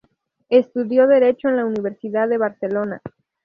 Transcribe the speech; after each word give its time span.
Estudió 0.49 1.05
Derecho 1.05 1.47
en 1.49 1.57
la 1.57 1.65
Universidad 1.67 2.27
de 2.27 2.39
Barcelona. 2.39 3.03